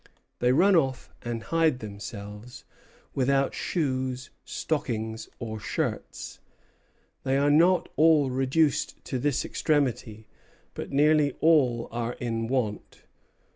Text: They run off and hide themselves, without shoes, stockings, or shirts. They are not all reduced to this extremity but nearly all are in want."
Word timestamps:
They 0.39 0.51
run 0.51 0.75
off 0.75 1.11
and 1.21 1.43
hide 1.43 1.77
themselves, 1.77 2.63
without 3.13 3.53
shoes, 3.53 4.31
stockings, 4.43 5.29
or 5.37 5.59
shirts. 5.59 6.39
They 7.21 7.37
are 7.37 7.51
not 7.51 7.87
all 7.97 8.31
reduced 8.31 8.95
to 9.05 9.19
this 9.19 9.45
extremity 9.45 10.25
but 10.73 10.91
nearly 10.91 11.33
all 11.39 11.87
are 11.91 12.13
in 12.13 12.47
want." 12.47 13.03